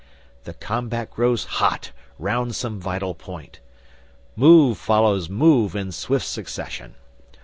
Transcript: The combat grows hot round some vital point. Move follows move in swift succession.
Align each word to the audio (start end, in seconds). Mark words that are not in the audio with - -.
The 0.45 0.55
combat 0.55 1.11
grows 1.11 1.43
hot 1.43 1.91
round 2.17 2.55
some 2.55 2.79
vital 2.79 3.13
point. 3.13 3.59
Move 4.35 4.79
follows 4.79 5.29
move 5.29 5.75
in 5.75 5.91
swift 5.91 6.25
succession. 6.25 6.95